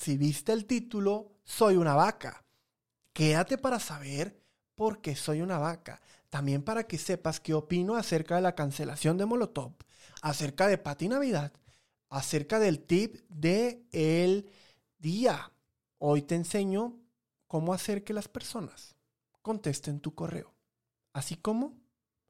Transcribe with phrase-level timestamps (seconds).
[0.00, 2.42] si viste el título, soy una vaca.
[3.12, 4.42] Quédate para saber
[4.74, 6.00] por qué soy una vaca.
[6.30, 9.74] También para que sepas qué opino acerca de la cancelación de Molotov,
[10.22, 11.52] acerca de Pati Navidad,
[12.08, 14.50] acerca del tip de el
[14.98, 15.52] día.
[15.98, 16.98] Hoy te enseño
[17.46, 18.96] cómo hacer que las personas
[19.42, 20.54] contesten tu correo,
[21.12, 21.78] así como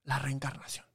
[0.02, 0.86] la reencarnación.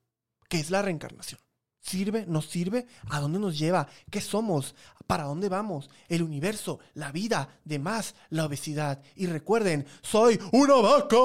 [0.50, 1.39] ¿Qué es la reencarnación?
[1.86, 2.25] ¿Sirve?
[2.25, 2.88] ¿Nos sirve?
[3.11, 3.88] ¿A dónde nos lleva?
[4.09, 4.73] ¿Qué somos?
[5.05, 5.88] ¿Para dónde vamos?
[6.07, 9.04] El universo, la vida, demás, la obesidad.
[9.15, 11.15] Y recuerden, soy una vaca.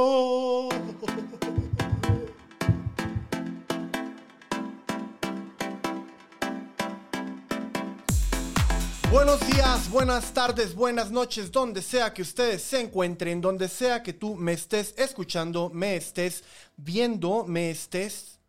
[9.10, 14.12] Buenos días, buenas tardes, buenas noches, donde sea que ustedes se encuentren, donde sea que
[14.12, 16.44] tú me estés escuchando, me estés
[16.76, 18.40] viendo, me estés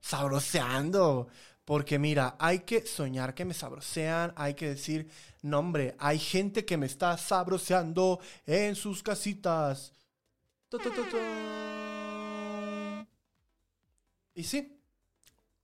[0.00, 1.28] sabroseando.
[1.68, 5.10] Porque mira, hay que soñar que me sabrosean, hay que decir,
[5.42, 9.92] no hombre, hay gente que me está sabroseando en sus casitas.
[14.34, 14.80] Y sí,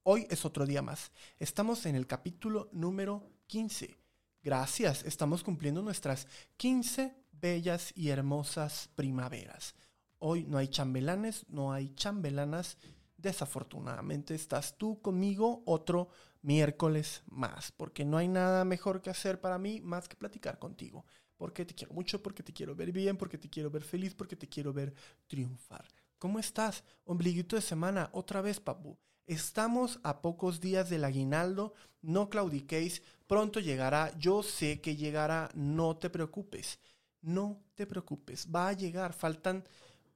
[0.03, 1.11] hoy es otro día más.
[1.39, 3.97] Estamos en el capítulo número 15
[4.43, 9.75] Gracias, estamos cumpliendo nuestras 15 bellas y hermosas primaveras.
[10.19, 12.77] Hoy no hay chambelanes, no hay chambelanas.
[13.25, 16.11] Desafortunadamente estás tú conmigo otro
[16.43, 21.07] miércoles más, porque no hay nada mejor que hacer para mí más que platicar contigo.
[21.39, 24.37] Porque te quiero mucho, porque te quiero ver bien, porque te quiero ver feliz, porque
[24.37, 24.93] te quiero ver
[25.27, 25.89] triunfar.
[26.19, 26.85] ¿Cómo estás?
[27.07, 28.99] Ombliguito de semana, otra vez, papu.
[29.27, 35.97] Estamos a pocos días del aguinaldo, no claudiquéis, pronto llegará, yo sé que llegará, no
[35.97, 36.79] te preocupes,
[37.23, 39.65] no te preocupes, va a llegar, faltan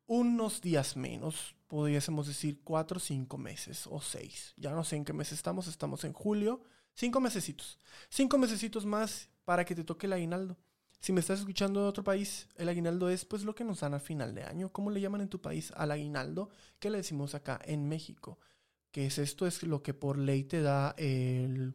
[0.06, 5.12] unos días menos, podríamos decir cuatro, cinco meses o seis, ya no sé en qué
[5.12, 6.62] mes estamos, estamos en julio,
[6.94, 10.58] cinco mesecitos, cinco mesecitos más para que te toque el aguinaldo.
[11.00, 13.94] Si me estás escuchando de otro país, el aguinaldo es pues lo que nos dan
[13.94, 14.72] a final de año.
[14.72, 16.50] ¿Cómo le llaman en tu país al aguinaldo?
[16.80, 18.40] ¿Qué le decimos acá en México?
[18.90, 21.74] que es esto, es lo que por ley te da el,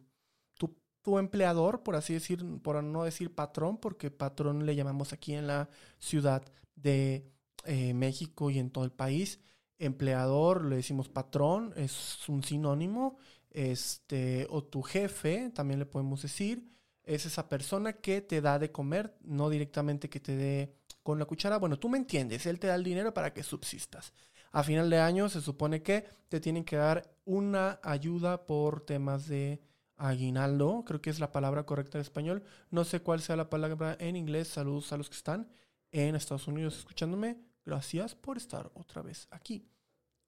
[1.02, 5.46] tu, empleador, por así decir, por no decir patrón, porque patrón le llamamos aquí en
[5.46, 5.68] la
[5.98, 6.42] ciudad
[6.76, 7.30] de
[7.64, 9.38] eh, México y en todo el país.
[9.78, 13.18] Empleador, le decimos patrón, es un sinónimo.
[13.50, 16.68] Este, o tu jefe, también le podemos decir,
[17.04, 21.24] es esa persona que te da de comer, no directamente que te dé con la
[21.24, 21.58] cuchara.
[21.58, 24.12] Bueno, tú me entiendes, él te da el dinero para que subsistas
[24.54, 29.26] a final de año se supone que te tienen que dar una ayuda por temas
[29.26, 29.60] de
[29.96, 32.44] aguinaldo, creo que es la palabra correcta en español.
[32.70, 34.46] No sé cuál sea la palabra en inglés.
[34.46, 35.48] Saludos a los que están
[35.90, 37.36] en Estados Unidos escuchándome.
[37.64, 39.66] Gracias por estar otra vez aquí.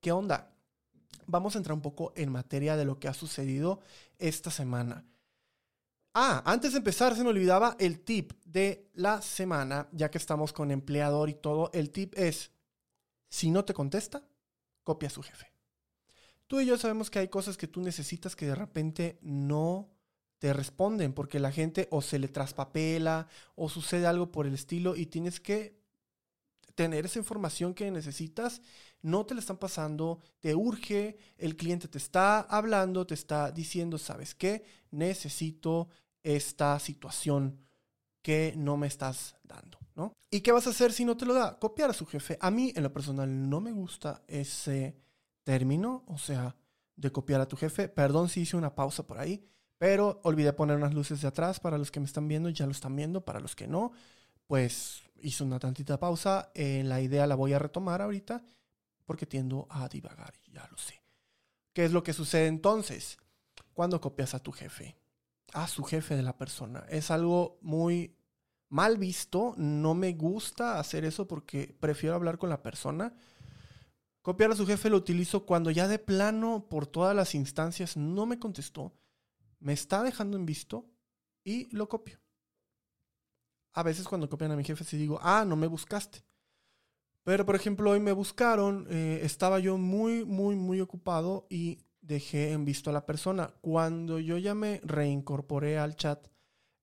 [0.01, 0.53] ¿Qué onda?
[1.27, 3.81] Vamos a entrar un poco en materia de lo que ha sucedido
[4.19, 5.05] esta semana.
[6.15, 10.53] Ah, antes de empezar se me olvidaba el tip de la semana, ya que estamos
[10.53, 11.71] con empleador y todo.
[11.75, 12.53] El tip es,
[13.29, 14.23] si no te contesta,
[14.83, 15.53] copia a su jefe.
[16.47, 19.91] Tú y yo sabemos que hay cosas que tú necesitas que de repente no
[20.39, 24.97] te responden porque la gente o se le traspapela o sucede algo por el estilo
[24.97, 25.75] y tienes que
[26.76, 28.62] tener esa información que necesitas,
[29.03, 33.98] no te la están pasando, te urge, el cliente te está hablando, te está diciendo,
[33.98, 34.64] ¿sabes qué?
[34.92, 35.88] Necesito
[36.22, 37.59] esta situación
[38.22, 40.12] que no me estás dando, ¿no?
[40.31, 41.59] ¿Y qué vas a hacer si no te lo da?
[41.59, 42.37] Copiar a su jefe.
[42.41, 44.97] A mí, en lo personal, no me gusta ese
[45.44, 46.56] término, o sea,
[46.97, 47.88] de copiar a tu jefe.
[47.88, 49.48] Perdón si hice una pausa por ahí,
[49.78, 52.72] pero olvidé poner unas luces de atrás para los que me están viendo, ya lo
[52.72, 53.93] están viendo, para los que no,
[54.47, 56.51] pues hice una tantita pausa.
[56.55, 58.43] Eh, la idea la voy a retomar ahorita
[59.05, 61.03] porque tiendo a divagar, ya lo sé.
[61.73, 63.19] ¿Qué es lo que sucede entonces
[63.75, 64.97] cuando copias a tu jefe?
[65.53, 66.85] a su jefe de la persona.
[66.89, 68.17] Es algo muy
[68.69, 73.15] mal visto, no me gusta hacer eso porque prefiero hablar con la persona.
[74.23, 78.27] Copiar a su jefe lo utilizo cuando ya de plano, por todas las instancias, no
[78.27, 78.93] me contestó,
[79.61, 80.91] me está dejando en visto
[81.45, 82.19] y lo copio.
[83.76, 86.25] A veces cuando copian a mi jefe, sí digo, ah, no me buscaste.
[87.25, 92.52] Pero por ejemplo, hoy me buscaron, eh, estaba yo muy, muy, muy ocupado y dejé
[92.52, 93.52] en visto a la persona.
[93.61, 96.26] Cuando yo ya me reincorporé al chat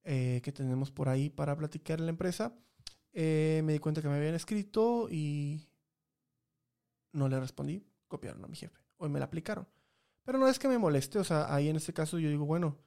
[0.04, 2.54] eh, que tenemos por ahí para platicar en la empresa,
[3.12, 5.68] eh, me di cuenta que me habían escrito y
[7.12, 7.84] no le respondí.
[8.06, 8.78] Copiaron a mi jefe.
[8.98, 9.66] Hoy me la aplicaron.
[10.22, 12.78] Pero no es que me moleste, o sea, ahí en este caso yo digo, bueno,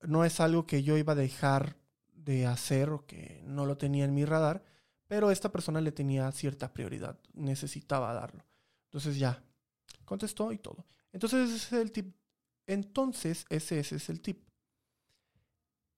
[0.00, 1.81] no es algo que yo iba a dejar
[2.24, 4.64] de hacer o que no lo tenía en mi radar,
[5.06, 8.44] pero esta persona le tenía cierta prioridad, necesitaba darlo.
[8.84, 9.42] Entonces ya,
[10.04, 10.86] contestó y todo.
[11.12, 12.14] Entonces ese es el tip.
[12.66, 14.48] Entonces ese, es el tip.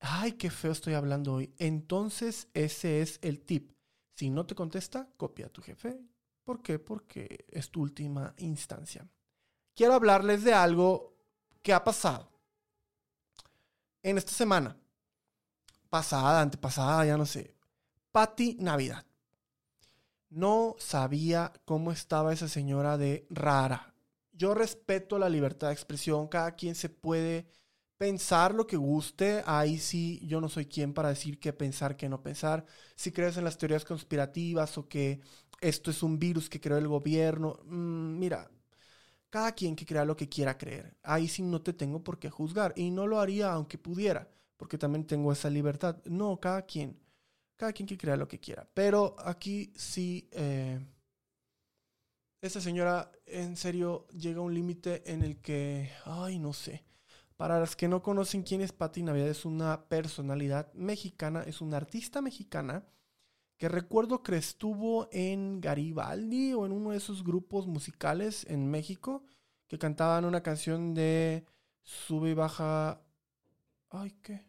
[0.00, 1.54] Ay, qué feo estoy hablando hoy.
[1.58, 3.72] Entonces, ese es el tip.
[4.14, 5.98] Si no te contesta, copia a tu jefe.
[6.44, 6.78] ¿Por qué?
[6.78, 9.08] Porque es tu última instancia.
[9.74, 11.16] Quiero hablarles de algo
[11.62, 12.30] que ha pasado
[14.02, 14.76] en esta semana.
[15.94, 17.54] Pasada, antepasada, ya no sé.
[18.10, 19.06] Patti Navidad.
[20.28, 23.94] No sabía cómo estaba esa señora de rara.
[24.32, 26.26] Yo respeto la libertad de expresión.
[26.26, 27.46] Cada quien se puede
[27.96, 29.44] pensar lo que guste.
[29.46, 32.66] Ahí sí, yo no soy quien para decir qué pensar, qué no pensar.
[32.96, 35.20] Si crees en las teorías conspirativas o que
[35.60, 38.50] esto es un virus que creó el gobierno, mm, mira,
[39.30, 40.96] cada quien que crea lo que quiera creer.
[41.04, 42.72] Ahí sí no te tengo por qué juzgar.
[42.76, 46.02] Y no lo haría aunque pudiera, porque también tengo esa libertad.
[46.04, 46.98] No, cada quien.
[47.56, 48.68] Cada quien que crea lo que quiera.
[48.74, 50.28] Pero aquí sí...
[50.32, 50.80] Eh,
[52.40, 56.84] esta señora en serio llega a un límite en el que, ay, no sé,
[57.38, 61.78] para las que no conocen quién es Patti Navidad, es una personalidad mexicana, es una
[61.78, 62.84] artista mexicana
[63.56, 69.24] que recuerdo que estuvo en Garibaldi o en uno de esos grupos musicales en México
[69.66, 71.46] que cantaban una canción de
[71.82, 73.00] sube y baja.
[73.96, 74.46] Ay, ¿qué?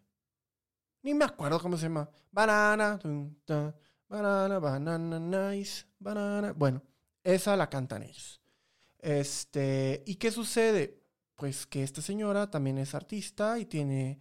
[1.03, 2.09] Ni me acuerdo cómo se llama.
[2.31, 2.99] Banana,
[4.07, 6.53] banana, banana, nice, banana.
[6.53, 6.81] Bueno,
[7.23, 8.41] esa la cantan ellos.
[8.99, 11.05] Este, ¿y qué sucede?
[11.35, 14.19] pues que esta señora también es artista y tiene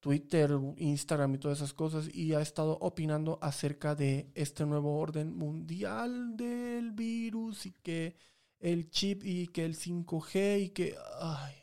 [0.00, 5.34] Twitter, Instagram y todas esas cosas y ha estado opinando acerca de este nuevo orden
[5.34, 8.16] mundial del virus y que
[8.58, 10.96] el chip y que el 5G y que...
[11.20, 11.61] Ay,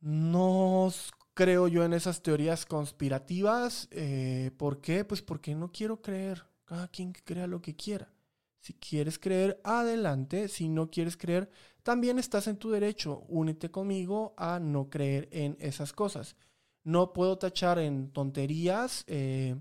[0.00, 0.92] no
[1.34, 3.88] creo yo en esas teorías conspirativas.
[3.90, 5.04] Eh, ¿Por qué?
[5.04, 6.44] Pues porque no quiero creer.
[6.64, 8.12] Cada quien crea lo que quiera.
[8.60, 10.48] Si quieres creer, adelante.
[10.48, 11.48] Si no quieres creer,
[11.82, 13.24] también estás en tu derecho.
[13.28, 16.36] Únete conmigo a no creer en esas cosas.
[16.84, 19.56] No puedo tachar en tonterías, eh,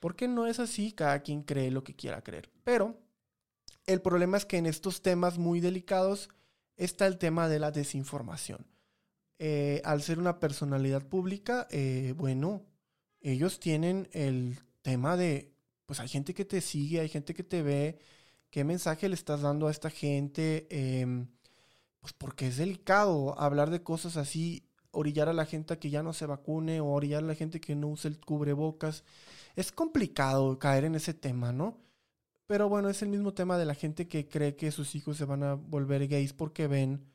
[0.00, 0.92] porque no es así.
[0.92, 2.50] Cada quien cree lo que quiera creer.
[2.62, 3.00] Pero
[3.86, 6.28] el problema es que en estos temas muy delicados
[6.76, 8.73] está el tema de la desinformación.
[9.38, 12.62] Eh, al ser una personalidad pública, eh, bueno,
[13.20, 15.54] ellos tienen el tema de
[15.86, 17.98] pues hay gente que te sigue, hay gente que te ve,
[18.50, 21.28] qué mensaje le estás dando a esta gente, em,
[22.00, 26.02] pues porque es delicado hablar de cosas así, orillar a la gente a que ya
[26.02, 29.04] no se vacune o orillar a la gente que no use el cubrebocas.
[29.56, 31.78] Es complicado caer en ese tema, ¿no?
[32.46, 35.24] Pero bueno, es el mismo tema de la gente que cree que sus hijos se
[35.24, 37.06] van a volver gays porque ven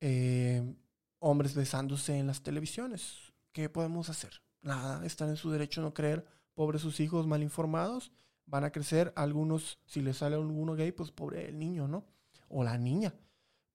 [0.00, 0.76] em,
[1.20, 3.32] hombres besándose en las televisiones.
[3.52, 4.42] ¿Qué podemos hacer?
[4.62, 8.12] Nada, están en su derecho a no creer pobres sus hijos mal informados,
[8.46, 12.04] van a crecer algunos, si les sale alguno gay, pues pobre el niño, ¿no?
[12.48, 13.14] O la niña.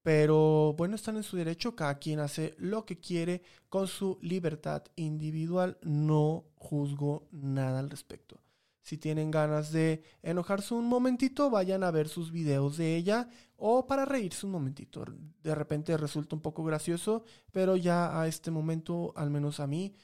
[0.03, 4.83] Pero bueno, están en su derecho, cada quien hace lo que quiere con su libertad
[4.95, 8.39] individual, no juzgo nada al respecto.
[8.85, 13.27] Si tienen ganas de enojarse un momentito, vayan a ver sus videos de ella
[13.57, 15.03] o para reírse un momentito.
[15.41, 19.95] De repente resulta un poco gracioso, pero ya a este momento, al menos a mí,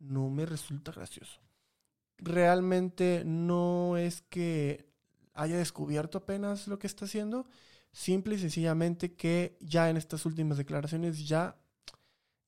[0.00, 1.42] no me resulta gracioso.
[2.18, 4.90] Realmente no es que
[5.32, 7.46] haya descubierto apenas lo que está haciendo,
[7.92, 11.56] simple y sencillamente que ya en estas últimas declaraciones ya,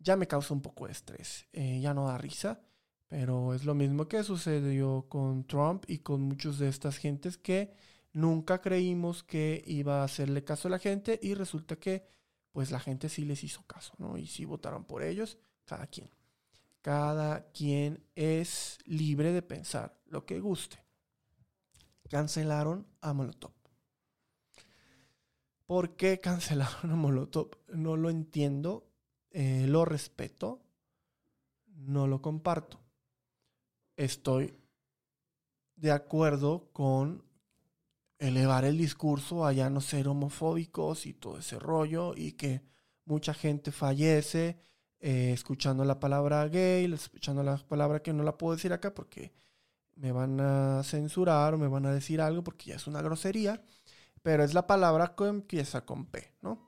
[0.00, 2.66] ya me causa un poco de estrés, eh, ya no da risa,
[3.08, 7.72] pero es lo mismo que sucedió con Trump y con muchos de estas gentes que
[8.13, 12.06] nunca creímos que iba a hacerle caso a la gente y resulta que
[12.53, 14.17] pues la gente sí les hizo caso, ¿no?
[14.17, 16.10] Y sí votaron por ellos, cada quien.
[16.81, 20.82] Cada quien es libre de pensar lo que guste.
[22.08, 23.53] Cancelaron a Molotov.
[25.67, 27.51] ¿Por qué cancelaron a Molotov?
[27.69, 28.89] No lo entiendo,
[29.31, 30.63] eh, lo respeto,
[31.67, 32.81] no lo comparto.
[33.96, 34.55] Estoy
[35.76, 37.24] de acuerdo con
[38.19, 42.62] elevar el discurso a ya no ser homofóbicos y todo ese rollo y que
[43.05, 44.58] mucha gente fallece
[45.00, 49.32] eh, escuchando la palabra gay, escuchando la palabra que no la puedo decir acá porque
[49.96, 53.62] me van a censurar o me van a decir algo porque ya es una grosería,
[54.22, 56.67] pero es la palabra que empieza con P, ¿no?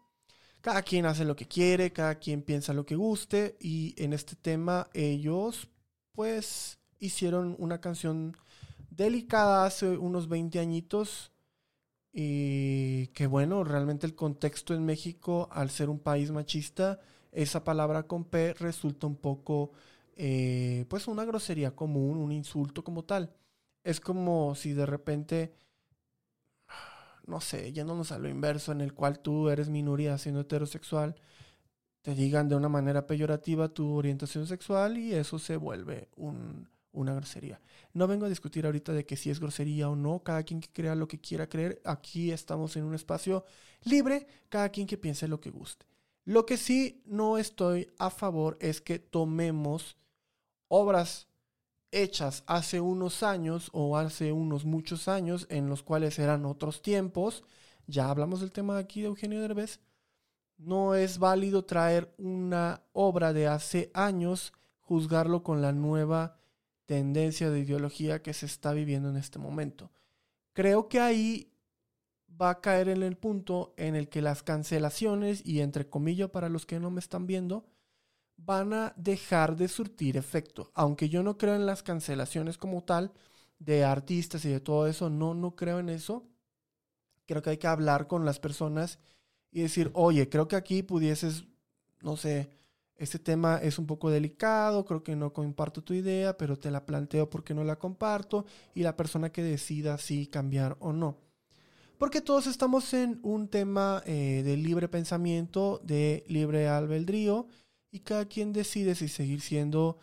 [0.61, 4.37] Cada quien hace lo que quiere, cada quien piensa lo que guste y en este
[4.37, 5.69] tema ellos
[6.13, 8.37] pues hicieron una canción
[8.91, 11.33] delicada hace unos 20 añitos
[12.13, 17.01] y que bueno, realmente el contexto en México al ser un país machista
[17.33, 19.73] esa palabra con P resulta un poco,
[20.17, 23.35] eh, pues una grosería común, un insulto como tal.
[23.85, 25.55] Es como si de repente,
[27.27, 31.17] no sé, yéndonos a lo inverso, en el cual tú eres minoría siendo heterosexual,
[32.03, 36.09] te digan de una manera peyorativa tu orientación sexual y eso se vuelve
[36.99, 37.61] una grosería.
[37.93, 40.73] No vengo a discutir ahorita de que si es grosería o no, cada quien que
[40.73, 43.45] crea lo que quiera creer, aquí estamos en un espacio
[43.85, 45.87] libre, cada quien que piense lo que guste.
[46.25, 49.97] Lo que sí no estoy a favor es que tomemos
[50.69, 51.29] obras
[51.91, 57.45] hechas hace unos años o hace unos muchos años en los cuales eran otros tiempos,
[57.87, 59.81] ya hablamos del tema aquí de Eugenio Derbez,
[60.59, 66.37] no es válido traer una obra de hace años, juzgarlo con la nueva
[66.89, 69.93] tendencia de ideología que se está viviendo en este momento.
[70.55, 71.53] Creo que ahí
[72.41, 76.49] va a caer en el punto en el que las cancelaciones, y entre comillas para
[76.49, 77.67] los que no me están viendo,
[78.39, 80.71] van a dejar de surtir efecto.
[80.73, 83.13] Aunque yo no creo en las cancelaciones como tal
[83.59, 86.27] de artistas y de todo eso, no, no creo en eso.
[87.27, 88.99] Creo que hay que hablar con las personas
[89.51, 91.45] y decir, oye, creo que aquí pudieses,
[92.01, 92.49] no sé,
[92.99, 96.85] este tema es un poco delicado, creo que no comparto tu idea, pero te la
[96.85, 101.17] planteo porque no la comparto y la persona que decida si cambiar o no.
[101.97, 107.47] Porque todos estamos en un tema eh, de libre pensamiento, de libre albedrío,
[107.91, 109.99] y cada quien decide si seguir siendo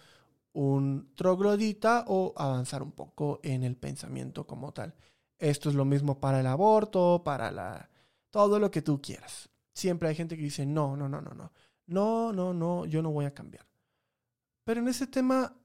[0.54, 4.96] un troglodita o avanzar un poco en el pensamiento como tal.
[5.38, 7.90] Esto es lo mismo para el aborto, para la
[8.30, 9.50] todo lo que tú quieras.
[9.74, 11.52] Siempre hay gente que dice, no, no, no, no, no,
[11.88, 13.68] no, no, no, yo no voy a cambiar.
[14.64, 15.56] Pero en ese tema,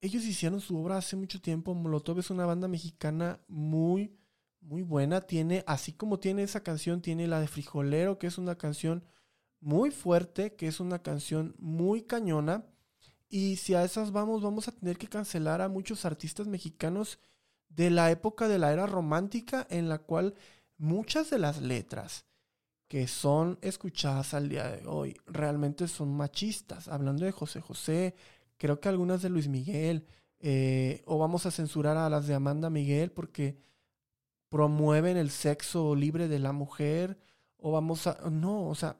[0.00, 1.74] ellos hicieron su obra hace mucho tiempo.
[1.74, 4.14] Molotov es una banda mexicana muy,
[4.60, 5.22] muy buena.
[5.22, 9.04] Tiene, así como tiene esa canción, tiene la de Frijolero, que es una canción
[9.60, 12.66] muy fuerte, que es una canción muy cañona.
[13.28, 17.18] Y si a esas vamos, vamos a tener que cancelar a muchos artistas mexicanos
[17.68, 20.34] de la época de la era romántica, en la cual
[20.76, 22.26] muchas de las letras
[22.90, 26.88] que son escuchadas al día de hoy realmente son machistas.
[26.88, 28.16] Hablando de José José,
[28.56, 30.08] creo que algunas de Luis Miguel,
[30.40, 33.60] eh, o vamos a censurar a las de Amanda Miguel porque
[34.48, 37.16] promueven el sexo libre de la mujer,
[37.58, 38.28] o vamos a...
[38.28, 38.96] No, o sea,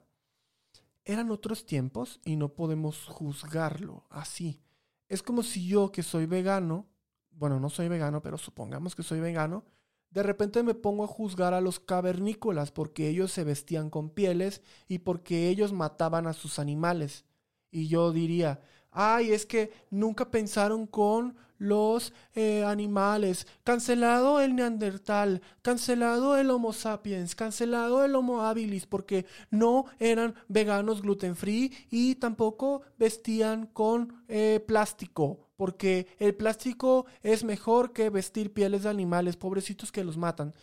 [1.03, 4.61] eran otros tiempos y no podemos juzgarlo así.
[5.09, 6.87] Es como si yo que soy vegano,
[7.31, 9.65] bueno, no soy vegano, pero supongamos que soy vegano,
[10.11, 14.61] de repente me pongo a juzgar a los cavernícolas porque ellos se vestían con pieles
[14.87, 17.25] y porque ellos mataban a sus animales.
[17.71, 23.47] Y yo diría, ay, es que nunca pensaron con los eh, animales.
[23.63, 31.01] Cancelado el neandertal, cancelado el Homo sapiens, cancelado el Homo habilis porque no eran veganos
[31.01, 38.51] gluten free y tampoco vestían con eh, plástico porque el plástico es mejor que vestir
[38.51, 40.55] pieles de animales, pobrecitos que los matan.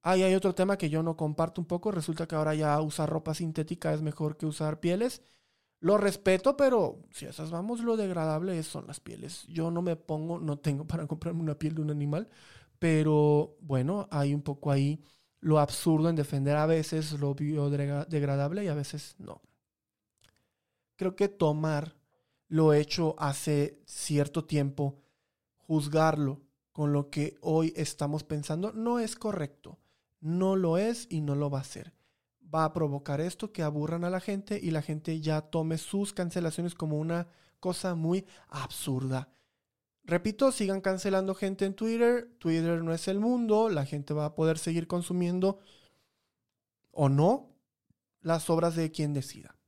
[0.00, 3.10] Ahí hay otro tema que yo no comparto un poco, resulta que ahora ya usar
[3.10, 5.20] ropa sintética es mejor que usar pieles.
[5.80, 9.44] Lo respeto, pero si esas vamos, lo degradable son las pieles.
[9.46, 12.26] Yo no me pongo, no tengo para comprarme una piel de un animal,
[12.78, 15.04] pero bueno, hay un poco ahí
[15.40, 19.42] lo absurdo en defender a veces lo biodegradable y a veces no.
[20.96, 21.99] Creo que tomar
[22.50, 24.98] lo hecho hace cierto tiempo,
[25.56, 26.42] juzgarlo
[26.72, 29.78] con lo que hoy estamos pensando no es correcto.
[30.20, 31.94] No lo es y no lo va a ser.
[32.52, 36.12] Va a provocar esto que aburran a la gente y la gente ya tome sus
[36.12, 37.28] cancelaciones como una
[37.60, 39.28] cosa muy absurda.
[40.02, 42.34] Repito, sigan cancelando gente en Twitter.
[42.40, 43.68] Twitter no es el mundo.
[43.68, 45.60] La gente va a poder seguir consumiendo
[46.90, 47.54] o no
[48.20, 49.59] las obras de quien decida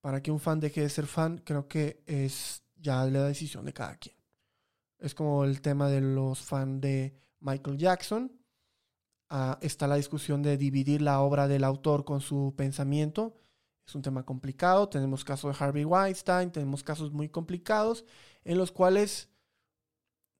[0.00, 3.72] para que un fan deje de ser fan, creo que es ya la decisión de
[3.72, 4.16] cada quien.
[4.98, 8.32] Es como el tema de los fans de Michael Jackson.
[9.30, 13.36] Ah, está la discusión de dividir la obra del autor con su pensamiento.
[13.86, 14.88] Es un tema complicado.
[14.88, 18.04] Tenemos casos de Harvey Weinstein, tenemos casos muy complicados
[18.44, 19.28] en los cuales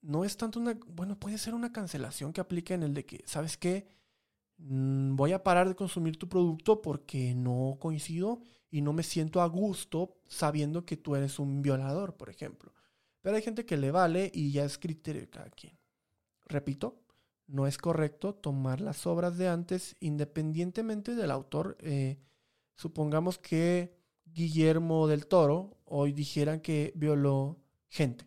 [0.00, 3.22] no es tanto una, bueno, puede ser una cancelación que aplique en el de que,
[3.26, 3.88] ¿sabes qué?
[4.58, 9.40] Mm, voy a parar de consumir tu producto porque no coincido y no me siento
[9.40, 12.72] a gusto sabiendo que tú eres un violador, por ejemplo.
[13.20, 15.78] Pero hay gente que le vale y ya es criterio de cada quien.
[16.46, 17.02] Repito,
[17.46, 21.76] no es correcto tomar las obras de antes independientemente del autor.
[21.80, 22.18] Eh,
[22.74, 23.96] supongamos que
[24.26, 27.58] Guillermo del Toro hoy dijeran que violó
[27.88, 28.26] gente.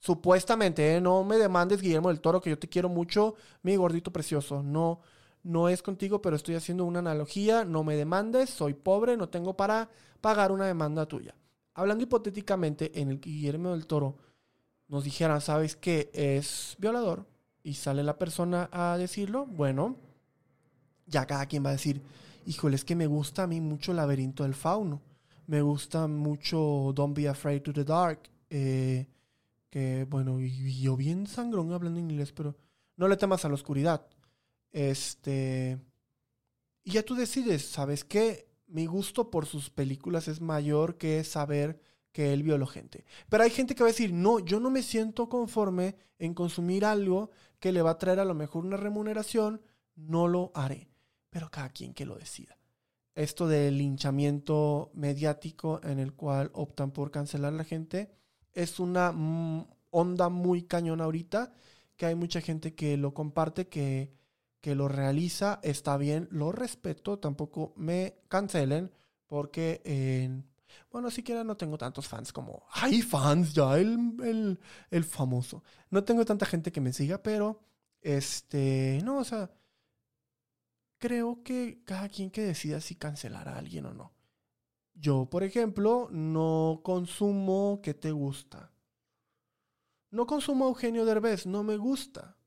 [0.00, 1.00] Supuestamente, ¿eh?
[1.00, 4.62] no me demandes Guillermo del Toro, que yo te quiero mucho, mi gordito precioso.
[4.62, 5.00] No,
[5.42, 9.56] no es contigo, pero estoy haciendo una analogía, no me demandes, soy pobre, no tengo
[9.56, 9.88] para
[10.20, 11.34] pagar una demanda tuya.
[11.74, 14.16] Hablando hipotéticamente, en el que Guillermo del Toro
[14.88, 16.10] nos dijera, ¿sabes qué?
[16.12, 17.26] Es violador
[17.62, 19.96] y sale la persona a decirlo, bueno,
[21.06, 22.02] ya cada quien va a decir,
[22.46, 25.02] híjole, es que me gusta a mí mucho el laberinto del fauno.
[25.46, 28.28] Me gusta mucho Don't Be Afraid to the Dark.
[28.50, 29.06] Eh,
[29.70, 32.56] que bueno, y, yo bien sangrón hablando inglés, pero
[32.96, 34.06] no le temas a la oscuridad.
[34.72, 35.78] Este.
[36.84, 38.48] Y ya tú decides, ¿sabes qué?
[38.66, 41.80] Mi gusto por sus películas es mayor que saber
[42.12, 43.04] que él violó gente.
[43.28, 46.84] Pero hay gente que va a decir, no, yo no me siento conforme en consumir
[46.84, 49.60] algo que le va a traer a lo mejor una remuneración,
[49.94, 50.88] no lo haré.
[51.30, 52.58] Pero cada quien que lo decida.
[53.14, 58.10] Esto del linchamiento mediático en el cual optan por cancelar a la gente
[58.52, 61.52] es una mm, onda muy cañona ahorita,
[61.96, 64.12] que hay mucha gente que lo comparte, que,
[64.60, 68.92] que lo realiza, está bien, lo respeto, tampoco me cancelen,
[69.26, 70.48] porque en
[70.90, 72.66] bueno, siquiera no tengo tantos fans como.
[72.72, 73.78] ¡Hay fans ya!
[73.78, 74.58] El,
[74.90, 75.62] el, famoso.
[75.90, 77.60] No tengo tanta gente que me siga, pero.
[78.00, 79.00] Este.
[79.04, 79.50] No, o sea.
[80.98, 84.12] Creo que cada quien que decida si cancelar a alguien o no.
[84.94, 88.72] Yo, por ejemplo, no consumo ¿Qué te gusta.
[90.10, 92.37] No consumo Eugenio Derbez, no me gusta.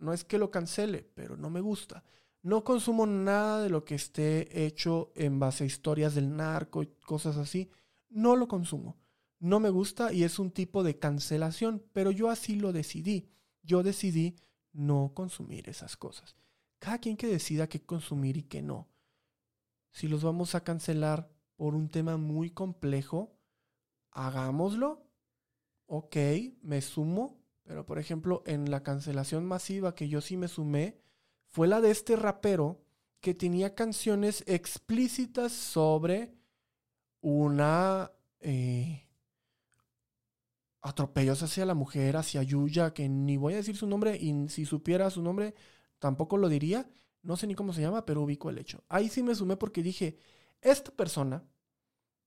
[0.00, 2.02] No es que lo cancele, pero no me gusta.
[2.42, 6.86] No consumo nada de lo que esté hecho en base a historias del narco y
[7.04, 7.70] cosas así.
[8.08, 8.96] No lo consumo.
[9.38, 13.30] No me gusta y es un tipo de cancelación, pero yo así lo decidí.
[13.62, 14.36] Yo decidí
[14.72, 16.36] no consumir esas cosas.
[16.78, 18.88] Cada quien que decida qué consumir y qué no.
[19.92, 23.36] Si los vamos a cancelar por un tema muy complejo,
[24.12, 25.06] hagámoslo.
[25.86, 26.16] Ok,
[26.62, 27.39] me sumo.
[27.70, 30.98] Pero por ejemplo, en la cancelación masiva que yo sí me sumé,
[31.46, 32.82] fue la de este rapero
[33.20, 36.34] que tenía canciones explícitas sobre
[37.20, 38.10] una
[38.40, 39.06] eh,
[40.82, 44.66] atropellos hacia la mujer, hacia Yuya, que ni voy a decir su nombre y si
[44.66, 45.54] supiera su nombre
[46.00, 46.90] tampoco lo diría.
[47.22, 48.82] No sé ni cómo se llama, pero ubico el hecho.
[48.88, 50.18] Ahí sí me sumé porque dije,
[50.60, 51.44] esta persona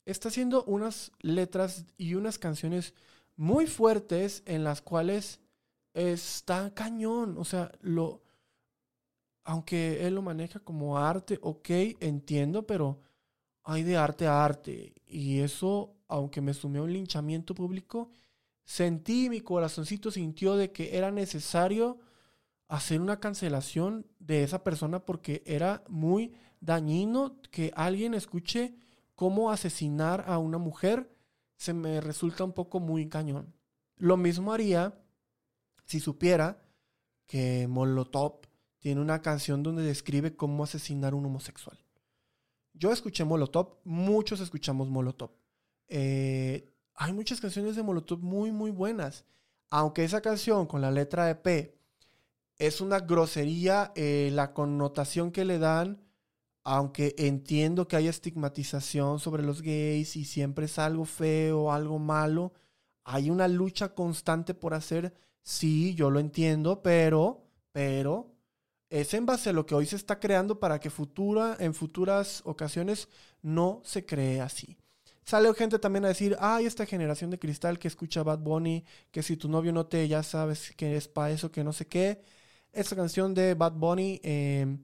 [0.05, 2.93] está haciendo unas letras y unas canciones
[3.35, 5.39] muy fuertes en las cuales
[5.93, 7.37] está cañón.
[7.37, 8.23] O sea, lo,
[9.43, 12.99] aunque él lo maneja como arte, ok, entiendo, pero
[13.63, 14.93] hay de arte a arte.
[15.07, 18.09] Y eso, aunque me sumé a un linchamiento público,
[18.63, 21.99] sentí, mi corazoncito sintió de que era necesario
[22.67, 28.73] hacer una cancelación de esa persona porque era muy dañino que alguien escuche
[29.15, 31.09] cómo asesinar a una mujer.
[31.63, 33.53] Se me resulta un poco muy cañón.
[33.95, 35.01] Lo mismo haría
[35.85, 36.61] si supiera
[37.25, 38.41] que Molotov
[38.79, 41.79] tiene una canción donde describe cómo asesinar a un homosexual.
[42.73, 45.31] Yo escuché Molotov, muchos escuchamos Molotov.
[45.87, 49.23] Eh, hay muchas canciones de Molotov muy, muy buenas.
[49.69, 51.79] Aunque esa canción con la letra de P
[52.57, 56.03] es una grosería, eh, la connotación que le dan,
[56.63, 62.53] aunque entiendo que hay estigmatización sobre los gays y siempre es algo feo, algo malo,
[63.03, 68.31] hay una lucha constante por hacer, sí, yo lo entiendo, pero, pero,
[68.89, 72.41] es en base a lo que hoy se está creando para que futura, en futuras
[72.45, 73.09] ocasiones
[73.41, 74.77] no se cree así.
[75.25, 79.23] Sale gente también a decir, ay, esta generación de cristal que escucha Bad Bunny, que
[79.23, 82.21] si tu novio no te, ya sabes que es para eso, que no sé qué.
[82.73, 84.79] Esta canción de Bad Bunny, em,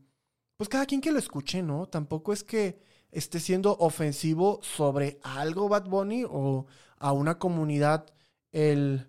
[0.59, 1.85] pues cada quien que lo escuche, ¿no?
[1.85, 2.81] Tampoco es que
[3.13, 6.65] esté siendo ofensivo sobre algo Bad Bunny o
[6.97, 8.05] a una comunidad,
[8.51, 9.07] el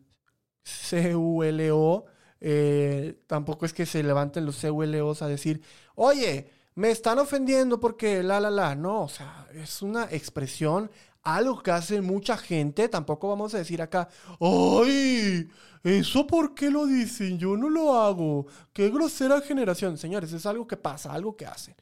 [0.63, 2.05] CULO,
[2.41, 5.61] eh, tampoco es que se levanten los CULOs a decir,
[5.97, 8.77] oye, me están ofendiendo porque la, la, la.
[8.77, 10.89] No, o sea, es una expresión,
[11.23, 12.89] algo que hace mucha gente.
[12.89, 14.09] Tampoco vamos a decir acá,
[14.41, 15.49] ¡ay!
[15.83, 17.39] ¿Eso por qué lo dicen?
[17.39, 18.47] Yo no lo hago.
[18.73, 19.97] ¡Qué grosera generación!
[19.99, 21.75] Señores, es algo que pasa, algo que hacen.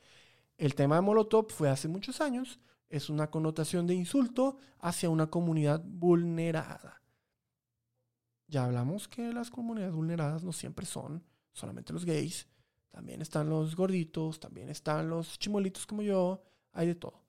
[0.57, 2.61] El tema de Molotov fue hace muchos años.
[2.89, 7.03] Es una connotación de insulto hacia una comunidad vulnerada.
[8.47, 11.23] Ya hablamos que las comunidades vulneradas no siempre son
[11.53, 12.49] solamente los gays.
[12.91, 16.43] También están los gorditos, también están los chimolitos como yo.
[16.73, 17.28] Hay de todo.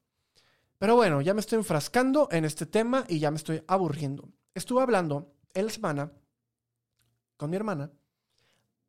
[0.79, 4.29] Pero bueno, ya me estoy enfrascando en este tema y ya me estoy aburriendo.
[4.55, 6.11] Estuve hablando en la semana
[7.35, 7.91] con mi hermana.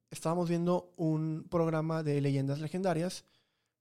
[0.09, 3.25] Estábamos viendo un programa de leyendas legendarias,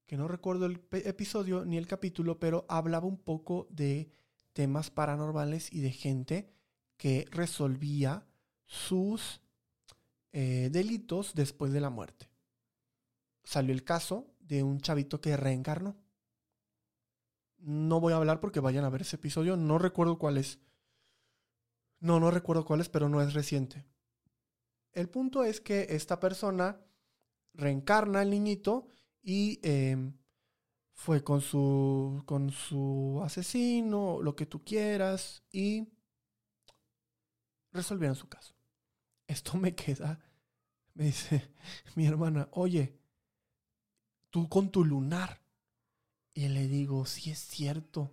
[0.06, 4.10] que no recuerdo el episodio ni el capítulo, pero hablaba un poco de
[4.52, 6.50] temas paranormales y de gente
[6.96, 8.26] que resolvía
[8.66, 9.40] sus
[10.32, 12.28] eh, delitos después de la muerte.
[13.44, 15.96] Salió el caso de un chavito que reencarnó.
[17.60, 19.56] No voy a hablar porque vayan a ver ese episodio.
[19.56, 20.60] No recuerdo cuál es.
[22.00, 23.86] No, no recuerdo cuál es, pero no es reciente.
[24.92, 26.80] El punto es que esta persona
[27.54, 28.86] reencarna al niñito
[29.22, 30.16] y em,
[30.92, 35.88] fue con su, con su asesino, lo que tú quieras, y
[37.72, 38.54] resolvieron su caso.
[39.26, 40.18] Esto me queda,
[40.94, 41.54] me dice
[41.94, 42.98] mi hermana, oye,
[44.30, 45.39] tú con tu lunar.
[46.34, 48.12] Y le digo, sí es cierto.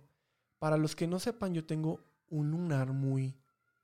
[0.58, 3.36] Para los que no sepan, yo tengo un lunar muy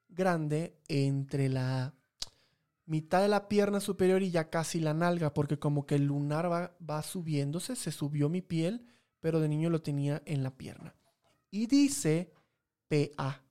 [0.08, 1.94] grande entre la
[2.86, 6.50] mitad de la pierna superior y ya casi la nalga, porque como que el lunar
[6.50, 8.86] va, va subiéndose, se subió mi piel,
[9.20, 10.94] pero de niño lo tenía en la pierna.
[11.50, 12.32] Y dice
[12.88, 13.44] PA.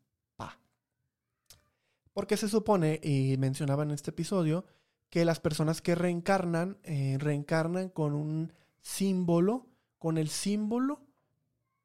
[2.14, 4.66] Porque se supone, y mencionaba en este episodio,
[5.10, 9.68] que las personas que reencarnan, eh, reencarnan con un símbolo,
[10.04, 11.00] con el símbolo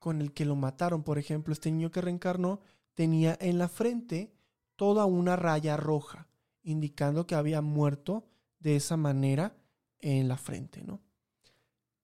[0.00, 1.04] con el que lo mataron.
[1.04, 2.58] Por ejemplo, este niño que reencarnó
[2.94, 4.34] tenía en la frente
[4.74, 6.26] toda una raya roja,
[6.64, 8.26] indicando que había muerto
[8.58, 9.56] de esa manera
[10.00, 11.00] en la frente, ¿no?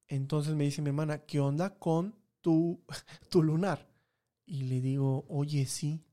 [0.06, 2.84] Entonces me dice mi hermana, ¿qué onda con tu,
[3.28, 3.88] tu lunar?
[4.46, 6.04] Y le digo, oye, sí.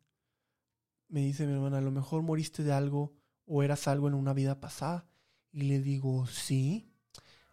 [1.10, 3.14] Me dice mi hermana, a lo mejor moriste de algo
[3.46, 5.06] o eras algo en una vida pasada.
[5.52, 6.92] Y le digo, sí,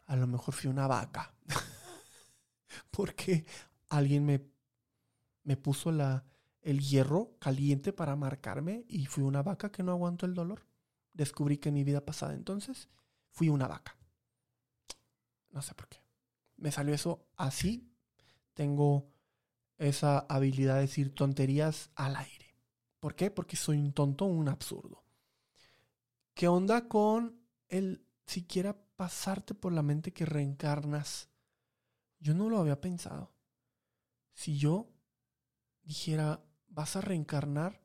[0.06, 1.34] a lo mejor fui una vaca.
[2.90, 3.44] Porque
[3.88, 4.42] alguien me,
[5.44, 6.24] me puso la,
[6.62, 10.66] el hierro caliente para marcarme y fui una vaca que no aguantó el dolor.
[11.12, 12.88] Descubrí que en mi vida pasada entonces
[13.30, 13.96] fui una vaca.
[15.50, 15.98] No sé por qué.
[16.56, 17.90] Me salió eso así.
[18.54, 19.10] Tengo
[19.78, 22.56] esa habilidad de decir tonterías al aire.
[23.00, 23.30] ¿Por qué?
[23.30, 25.04] Porque soy un tonto, un absurdo.
[26.34, 31.28] ¿Qué onda con el siquiera pasarte por la mente que reencarnas?
[32.20, 33.32] Yo no lo había pensado.
[34.32, 34.88] Si yo
[35.82, 37.80] dijera, vas a reencarnar,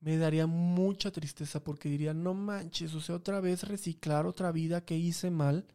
[0.00, 4.84] me daría mucha tristeza porque diría, no manches, o sea, otra vez reciclar otra vida
[4.84, 5.66] que hice mal.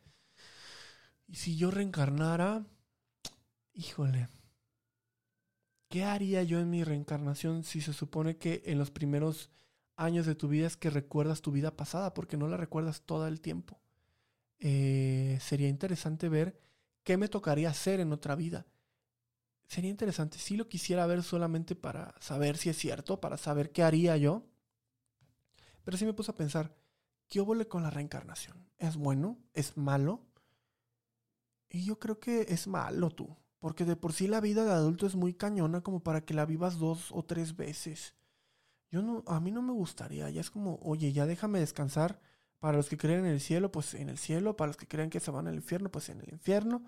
[1.27, 2.65] Y si yo reencarnara,
[3.73, 4.29] híjole,
[5.89, 9.49] ¿qué haría yo en mi reencarnación si se supone que en los primeros
[9.95, 13.27] años de tu vida es que recuerdas tu vida pasada porque no la recuerdas todo
[13.27, 13.79] el tiempo?
[14.59, 16.61] Eh, sería interesante ver
[17.03, 18.65] qué me tocaría hacer en otra vida
[19.71, 20.37] sería interesante.
[20.37, 24.43] Si lo quisiera ver solamente para saber si es cierto, para saber qué haría yo.
[25.85, 26.75] Pero sí me puse a pensar,
[27.29, 28.69] ¿qué óvole con la reencarnación?
[28.77, 29.39] ¿Es bueno?
[29.53, 30.27] ¿Es malo?
[31.69, 33.37] Y yo creo que es malo tú.
[33.59, 36.45] Porque de por sí la vida de adulto es muy cañona como para que la
[36.45, 38.13] vivas dos o tres veces.
[38.89, 40.29] Yo no, a mí no me gustaría.
[40.29, 42.19] Ya es como, oye, ya déjame descansar.
[42.61, 44.55] Para los que creen en el cielo, pues en el cielo.
[44.55, 46.83] Para los que creen que se van al infierno, pues en el infierno.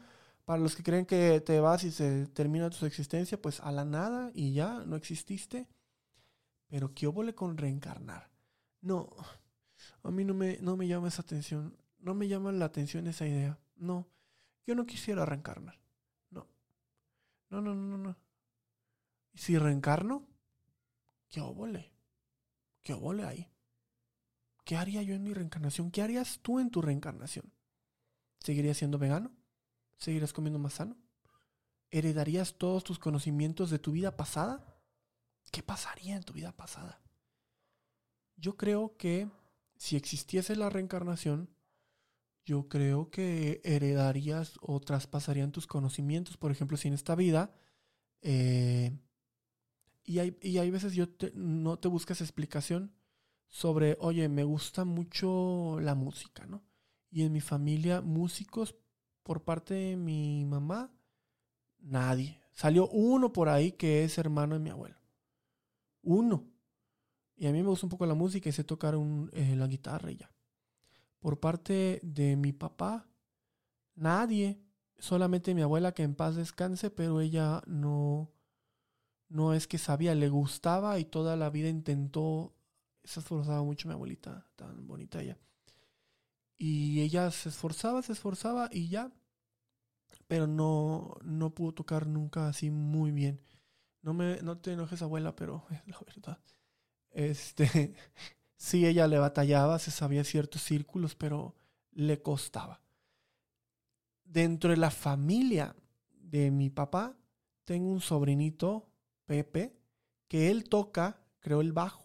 [0.46, 3.84] Para los que creen que te vas y se termina tu existencia, pues a la
[3.84, 5.68] nada y ya no exististe.
[6.68, 8.30] Pero qué óvole con reencarnar.
[8.82, 9.10] No,
[10.04, 11.76] a mí no me, no me llama esa atención.
[11.98, 13.58] No me llama la atención esa idea.
[13.76, 14.08] No,
[14.68, 15.80] yo no quisiera reencarnar.
[16.30, 16.46] No.
[17.50, 18.16] No, no, no, no.
[19.34, 20.28] ¿Y si reencarno?
[21.30, 21.92] ¿Qué óvole?
[22.84, 23.53] ¿Qué óvole ahí?
[24.74, 25.92] ¿Qué haría yo en mi reencarnación?
[25.92, 27.54] ¿Qué harías tú en tu reencarnación?
[28.40, 29.32] ¿Seguirías siendo vegano?
[30.00, 30.98] ¿Seguirás comiendo más sano?
[31.92, 34.82] ¿Heredarías todos tus conocimientos de tu vida pasada?
[35.52, 37.04] ¿Qué pasaría en tu vida pasada?
[38.36, 39.30] Yo creo que
[39.78, 41.52] si existiese la reencarnación,
[42.44, 46.36] yo creo que heredarías o traspasarían tus conocimientos.
[46.36, 47.54] Por ejemplo, si en esta vida,
[48.22, 48.98] eh,
[50.04, 52.92] y, hay, y, hay, veces yo no te buscas explicación
[53.54, 56.64] sobre, oye, me gusta mucho la música, ¿no?
[57.12, 58.76] Y en mi familia, músicos
[59.22, 60.92] por parte de mi mamá,
[61.78, 62.42] nadie.
[62.52, 64.98] Salió uno por ahí que es hermano de mi abuelo.
[66.02, 66.50] Uno.
[67.36, 68.96] Y a mí me gusta un poco la música y sé tocar
[69.34, 70.32] eh, la guitarra y ya.
[71.20, 73.08] Por parte de mi papá,
[73.94, 74.60] nadie.
[74.98, 78.32] Solamente mi abuela que en paz descanse, pero ella no,
[79.30, 82.56] no es que sabía, le gustaba y toda la vida intentó.
[83.04, 85.38] Se esforzaba mucho mi abuelita, tan bonita ella.
[86.58, 89.12] Y ella se esforzaba, se esforzaba y ya.
[90.28, 93.42] Pero no, no pudo tocar nunca así muy bien.
[94.02, 96.40] No, me, no te enojes, abuela, pero es la verdad.
[97.12, 97.96] Este,
[98.58, 101.56] sí, ella le batallaba, se sabía ciertos círculos, pero
[101.92, 102.82] le costaba.
[104.24, 105.76] Dentro de la familia
[106.12, 107.16] de mi papá,
[107.66, 108.90] tengo un sobrinito,
[109.26, 109.78] Pepe,
[110.28, 112.03] que él toca, creo, el bajo.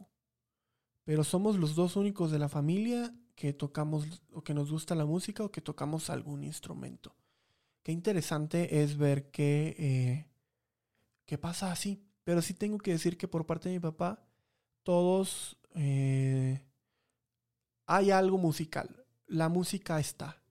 [1.09, 5.07] Pero somos los dos únicos de la familia que tocamos o que nos gusta la
[5.07, 7.17] música o que tocamos algún instrumento.
[7.83, 10.27] Qué interesante es ver que,
[11.27, 12.05] eh, pasa así.
[12.25, 14.23] Pero sí tengo que decir que por parte de mi papá,
[14.83, 16.63] todos eh,
[17.87, 19.07] hay algo musical.
[19.27, 20.43] La música está.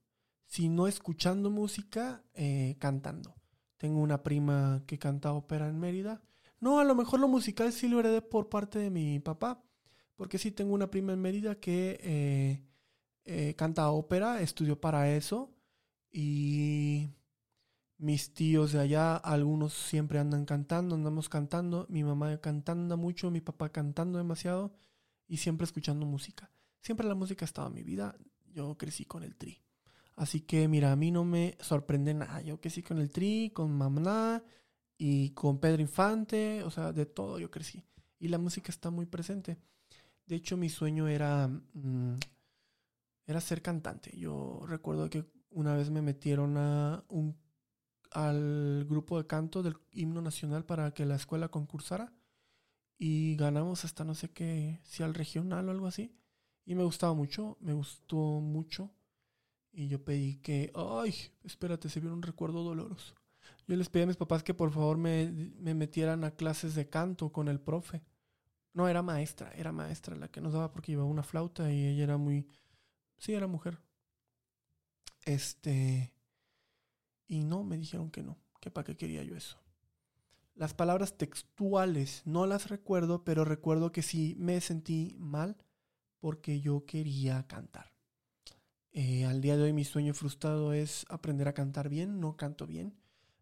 [0.47, 3.35] Si no escuchando música, eh, cantando.
[3.77, 6.23] Tengo una prima que canta ópera en Mérida.
[6.59, 9.61] No, a lo mejor lo musical sí lo heredé por parte de mi papá,
[10.17, 12.63] porque sí tengo una prima en Mérida que eh,
[13.23, 15.53] eh, canta ópera, estudió para eso
[16.11, 17.07] y
[17.97, 23.41] mis tíos de allá, algunos siempre andan cantando, andamos cantando, mi mamá cantando mucho, mi
[23.41, 24.73] papá cantando demasiado
[25.27, 26.51] y siempre escuchando música.
[26.81, 28.15] Siempre la música ha estado en mi vida,
[28.51, 29.61] yo crecí con el tri.
[30.15, 33.71] Así que mira, a mí no me sorprende nada, yo crecí con el tri, con
[33.71, 34.43] mamá
[34.97, 37.83] y con Pedro Infante, o sea, de todo yo crecí.
[38.19, 39.59] Y la música está muy presente.
[40.27, 42.15] De hecho, mi sueño era, mm,
[43.25, 44.15] era ser cantante.
[44.17, 47.37] Yo recuerdo que una vez me metieron a un,
[48.11, 52.13] al grupo de canto del himno nacional para que la escuela concursara
[52.97, 56.13] y ganamos hasta no sé qué, si al regional o algo así.
[56.65, 58.91] Y me gustaba mucho, me gustó mucho.
[59.71, 61.13] Y yo pedí que, ay,
[61.43, 63.15] espérate, se vio un recuerdo doloroso.
[63.67, 66.89] Yo les pedí a mis papás que por favor me, me metieran a clases de
[66.89, 68.03] canto con el profe.
[68.77, 72.03] No, era maestra, era maestra la que nos daba porque llevaba una flauta y ella
[72.03, 72.47] era muy...
[73.17, 73.79] Sí, era mujer.
[75.25, 76.13] Este...
[77.25, 79.57] Y no, me dijeron que no, que para qué quería yo eso.
[80.53, 85.57] Las palabras textuales no las recuerdo, pero recuerdo que sí me sentí mal
[86.19, 87.95] porque yo quería cantar.
[88.91, 92.67] Eh, al día de hoy mi sueño frustrado es aprender a cantar bien, no canto
[92.67, 92.95] bien.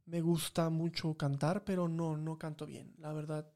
[0.05, 2.95] Me gusta mucho cantar, pero no, no canto bien.
[2.99, 3.51] La verdad,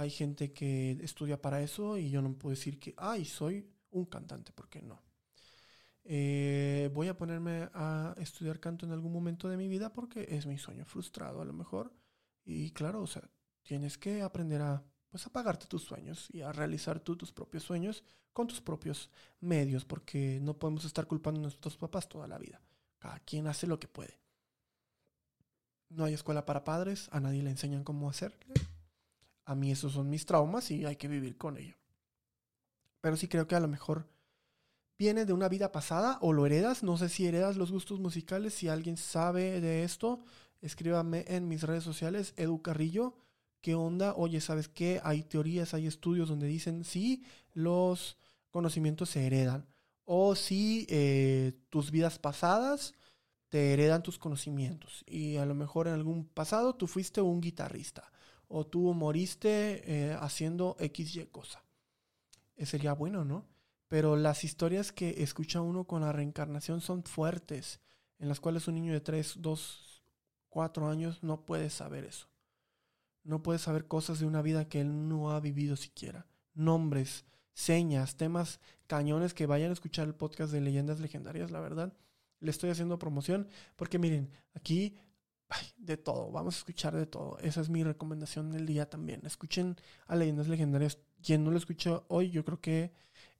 [0.00, 4.06] hay gente que estudia para eso y yo no puedo decir que, ay, soy un
[4.06, 5.02] cantante, porque no.
[6.04, 10.46] Eh, voy a ponerme a estudiar canto en algún momento de mi vida porque es
[10.46, 11.92] mi sueño frustrado a lo mejor.
[12.46, 13.28] Y claro, o sea,
[13.62, 17.62] tienes que aprender a, pues, a pagarte tus sueños y a realizar tú tus propios
[17.64, 19.10] sueños con tus propios
[19.40, 22.62] medios, porque no podemos estar culpando a nuestros papás toda la vida.
[22.98, 24.18] Cada quien hace lo que puede.
[25.90, 28.38] No hay escuela para padres, a nadie le enseñan cómo hacer.
[29.50, 31.74] A mí esos son mis traumas y hay que vivir con ello.
[33.00, 34.06] Pero sí creo que a lo mejor
[34.96, 36.84] viene de una vida pasada o lo heredas.
[36.84, 38.54] No sé si heredas los gustos musicales.
[38.54, 40.22] Si alguien sabe de esto,
[40.60, 43.16] escríbame en mis redes sociales, Edu Carrillo.
[43.60, 44.14] ¿Qué onda?
[44.14, 45.00] Oye, ¿sabes qué?
[45.02, 48.18] Hay teorías, hay estudios donde dicen sí, los
[48.52, 49.66] conocimientos se heredan.
[50.04, 52.94] O si eh, tus vidas pasadas
[53.48, 55.02] te heredan tus conocimientos.
[55.08, 58.12] Y a lo mejor en algún pasado tú fuiste un guitarrista
[58.52, 61.62] o tú moriste eh, haciendo XY cosa.
[62.56, 63.46] Eh, sería bueno, ¿no?
[63.86, 67.80] Pero las historias que escucha uno con la reencarnación son fuertes,
[68.18, 70.02] en las cuales un niño de 3, 2,
[70.48, 72.26] 4 años no puede saber eso.
[73.22, 76.26] No puede saber cosas de una vida que él no ha vivido siquiera.
[76.52, 78.58] Nombres, señas, temas
[78.88, 81.92] cañones que vayan a escuchar el podcast de leyendas legendarias, la verdad.
[82.40, 84.96] Le estoy haciendo promoción porque miren, aquí
[85.76, 87.38] de todo, vamos a escuchar de todo.
[87.40, 89.22] Esa es mi recomendación del día también.
[89.24, 90.98] Escuchen a Leyendas Legendarias.
[91.22, 92.92] Quien no lo escucha hoy, yo creo que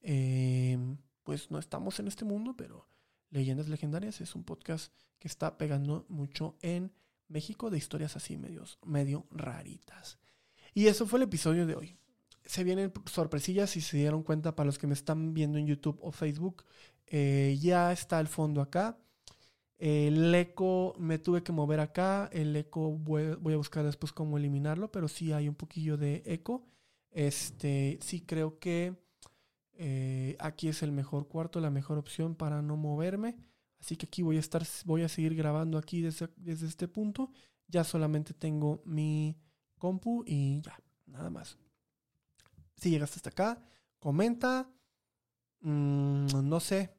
[0.02, 2.88] em, pues no estamos en este mundo, pero
[3.30, 6.92] Leyendas Legendarias es un podcast que está pegando mucho en
[7.28, 10.18] México de historias así medios, medio raritas.
[10.74, 11.96] Y eso fue el episodio de hoy.
[12.44, 15.98] Se vienen sorpresillas si se dieron cuenta para los que me están viendo en YouTube
[16.02, 16.64] o Facebook.
[17.06, 18.98] Eh, ya está el fondo acá.
[19.80, 22.28] El eco me tuve que mover acá.
[22.34, 26.66] El eco voy, a buscar después cómo eliminarlo, pero sí hay un poquillo de eco.
[27.10, 28.94] Este, sí creo que
[29.72, 33.38] eh, aquí es el mejor cuarto, la mejor opción para no moverme.
[33.80, 37.32] Así que aquí voy a estar, voy a seguir grabando aquí desde, este punto.
[37.66, 39.34] Ya solamente tengo mi
[39.78, 41.56] compu y ya, nada más.
[42.76, 43.62] Si llegaste hasta acá,
[43.98, 44.70] comenta.
[45.60, 46.94] Mm, no sé.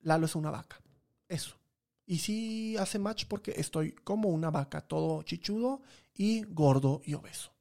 [0.00, 0.78] Lalo es una vaca.
[1.28, 1.61] Eso.
[2.06, 5.82] Y sí hace match porque estoy como una vaca, todo chichudo
[6.14, 7.52] y gordo y obeso.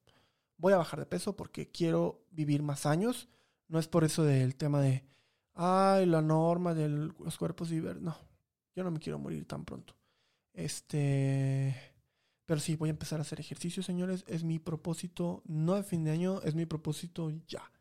[0.58, 3.30] Voy a bajar de peso porque quiero vivir más años.
[3.68, 5.04] No es por eso del tema de,
[5.54, 8.02] ay, la norma de los cuerpos vivir.
[8.02, 8.18] No,
[8.76, 9.96] yo no me quiero morir tan pronto.
[10.54, 11.76] Este,
[12.46, 14.26] pero sí, voy a empezar a hacer ejercicio, señores.
[14.28, 17.72] Es mi propósito, no de fin de año, es mi propósito ya.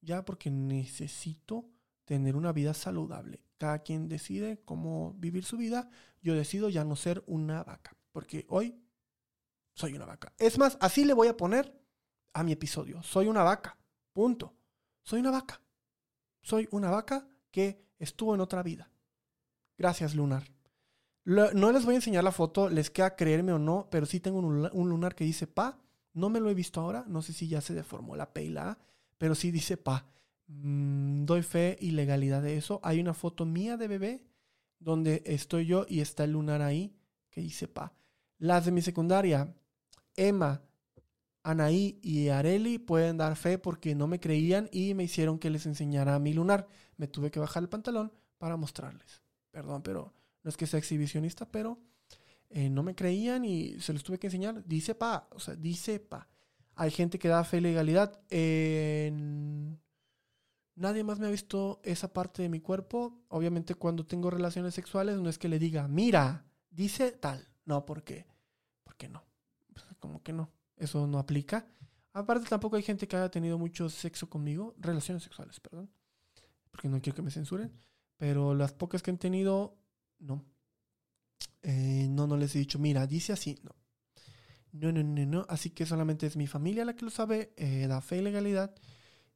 [0.00, 1.68] Ya porque necesito
[2.04, 3.45] tener una vida saludable.
[3.58, 5.88] Cada quien decide cómo vivir su vida.
[6.20, 8.78] Yo decido ya no ser una vaca, porque hoy
[9.74, 10.32] soy una vaca.
[10.38, 11.78] Es más, así le voy a poner
[12.32, 13.02] a mi episodio.
[13.02, 13.78] Soy una vaca.
[14.12, 14.54] Punto.
[15.02, 15.60] Soy una vaca.
[16.42, 18.90] Soy una vaca que estuvo en otra vida.
[19.78, 20.44] Gracias, Lunar.
[21.24, 24.38] no les voy a enseñar la foto, les queda creerme o no, pero sí tengo
[24.38, 25.78] un, un lunar que dice pa.
[26.14, 28.48] No me lo he visto ahora, no sé si ya se deformó la P y
[28.48, 28.78] la A,
[29.18, 30.06] pero sí dice pa.
[30.48, 32.80] Mm, doy fe y legalidad de eso.
[32.82, 34.24] Hay una foto mía de bebé
[34.78, 36.94] donde estoy yo y está el lunar ahí
[37.30, 37.92] que dice pa.
[38.38, 39.54] Las de mi secundaria,
[40.14, 40.62] Emma,
[41.42, 45.66] Anaí y Areli pueden dar fe porque no me creían y me hicieron que les
[45.66, 46.66] enseñara mi lunar.
[46.96, 49.22] Me tuve que bajar el pantalón para mostrarles.
[49.50, 51.78] Perdón, pero no es que sea exhibicionista, pero
[52.50, 54.64] eh, no me creían y se los tuve que enseñar.
[54.66, 56.28] Dice pa, o sea, dice pa.
[56.74, 58.20] Hay gente que da fe y legalidad.
[60.76, 63.24] Nadie más me ha visto esa parte de mi cuerpo.
[63.28, 67.48] Obviamente cuando tengo relaciones sexuales no es que le diga, mira, dice tal.
[67.64, 68.26] No, ¿por qué?
[68.84, 69.24] Porque no.
[69.98, 70.52] Como que no.
[70.76, 71.66] Eso no aplica.
[72.12, 75.90] Aparte, tampoco hay gente que haya tenido mucho sexo conmigo, relaciones sexuales, perdón,
[76.70, 77.70] porque no quiero que me censuren,
[78.16, 79.76] pero las pocas que han tenido,
[80.18, 80.42] no.
[81.60, 83.76] Eh, no, no les he dicho, mira, dice así, no.
[84.72, 85.46] No, no, no, no.
[85.50, 88.74] Así que solamente es mi familia la que lo sabe, eh, la fe y legalidad,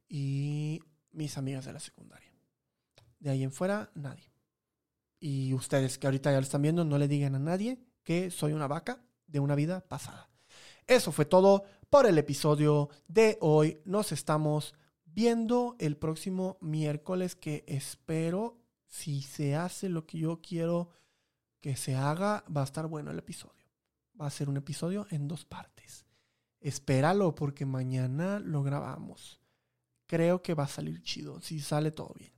[0.09, 2.31] y mis amigas de la secundaria.
[3.19, 4.31] De ahí en fuera, nadie.
[5.19, 8.53] Y ustedes que ahorita ya lo están viendo, no le digan a nadie que soy
[8.53, 10.29] una vaca de una vida pasada.
[10.87, 13.81] Eso fue todo por el episodio de hoy.
[13.85, 14.73] Nos estamos
[15.05, 20.89] viendo el próximo miércoles que espero, si se hace lo que yo quiero
[21.59, 23.65] que se haga, va a estar bueno el episodio.
[24.19, 26.05] Va a ser un episodio en dos partes.
[26.59, 29.40] Espéralo porque mañana lo grabamos.
[30.11, 32.33] Creo que va a salir chido, si sale todo bien.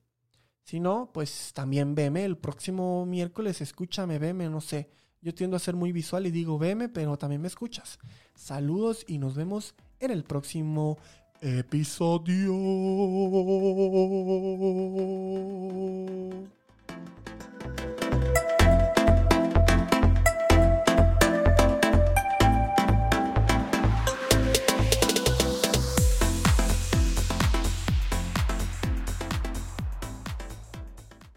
[0.63, 4.91] Si no, pues también veme el próximo miércoles, escúchame, veme, no sé.
[5.23, 7.97] Yo tiendo a ser muy visual y digo, veme, pero también me escuchas.
[8.36, 10.99] Saludos y nos vemos en el próximo
[11.41, 12.53] episodio.